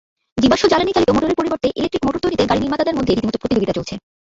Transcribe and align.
জীবাশ্ম 0.37 0.65
জ্বালানিচালিত 0.69 1.09
মোটরের 1.11 1.37
পরিবর্তে 1.39 1.67
ইলেকট্রিক 1.71 2.03
মোটর 2.05 2.23
তৈরিতে 2.23 2.43
গাড়িনির্মাতাদের 2.49 2.97
মধ্যে 2.97 3.13
রীতিমতো 3.13 3.41
প্রতিযোগিতা 3.41 3.75
চলছে। 3.77 3.93